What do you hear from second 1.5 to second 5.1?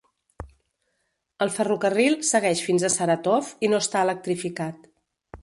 ferrocarril segueix fins a Saratov i no està electrificat.